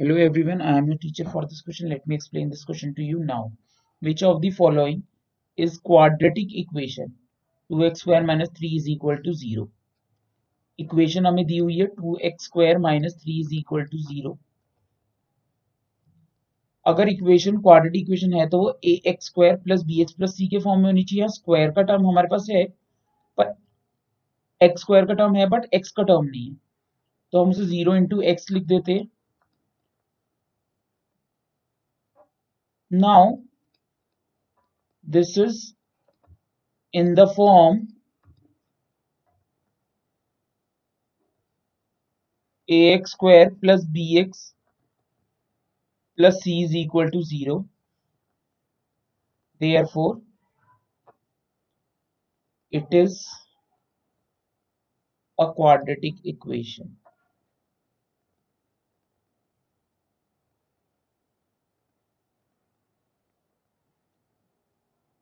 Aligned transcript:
Hello 0.00 0.14
everyone, 0.14 0.60
I 0.62 0.78
am 0.78 0.86
your 0.86 0.96
teacher 0.96 1.24
for 1.24 1.44
this 1.44 1.60
question. 1.60 1.88
Let 1.88 2.06
me 2.06 2.14
explain 2.14 2.50
this 2.50 2.64
question 2.64 2.94
to 2.94 3.02
you 3.02 3.18
now. 3.18 3.50
Which 4.02 4.22
of 4.22 4.40
the 4.40 4.50
following 4.50 5.02
is 5.58 5.78
quadratic 5.78 6.54
equation? 6.54 7.16
2x 7.70 7.98
square 7.98 8.22
minus 8.22 8.50
3 8.50 8.68
is 8.76 8.88
equal 8.88 9.18
to 9.24 9.34
0. 9.34 9.66
Equation 10.78 11.26
हमें 11.26 11.44
दी 11.46 11.58
हुई 11.58 11.78
है 11.78 11.86
two 11.96 12.16
x 12.24 12.44
square 12.44 12.78
minus 12.78 13.16
three 13.22 13.40
is 13.40 13.54
equal 13.54 13.84
to 13.86 14.36
अगर 16.86 17.08
equation 17.08 17.60
quadratic 17.62 18.02
equation 18.02 18.34
है 18.34 18.48
तो 18.48 18.58
वो 18.58 18.70
a 18.84 19.00
x 19.06 19.26
square 19.26 19.56
plus 19.66 19.84
b 19.84 20.00
x 20.02 20.12
plus 20.18 20.36
c 20.36 20.48
के 20.48 20.58
form 20.60 20.80
में 20.80 20.86
होनी 20.86 21.04
चाहिए 21.04 21.28
स्क्वायर 21.34 21.70
का 21.70 21.82
टर्म 21.92 22.06
हमारे 22.08 22.28
पास 22.30 22.46
है 22.50 22.64
पर 23.38 23.54
एक्स 24.60 24.82
स्क्वायर 24.82 25.06
का 25.06 25.14
टर्म 25.14 25.36
है 25.36 25.48
बट 25.56 25.68
एक्स 25.74 25.90
का 25.96 26.02
टर्म 26.14 26.26
नहीं 26.26 26.48
है 26.48 26.56
तो 27.32 27.44
हम 27.44 27.50
उसे 27.50 27.66
ज़ीरो 27.76 27.96
इंटू 27.96 28.20
एक्स 28.34 28.50
लिख 28.50 28.66
देते 28.66 28.92
हैं 28.92 29.06
Now, 32.90 33.42
this 35.02 35.36
is 35.36 35.74
in 36.92 37.14
the 37.14 37.26
form 37.26 37.88
ax 42.70 43.12
square 43.12 43.50
plus 43.62 43.84
bx 43.86 44.52
plus 46.16 46.40
c 46.42 46.62
is 46.62 46.74
equal 46.74 47.10
to 47.10 47.22
0. 47.22 47.66
Therefore, 49.60 50.20
it 52.70 52.86
is 52.90 53.26
a 55.38 55.52
quadratic 55.52 56.14
equation. 56.24 56.96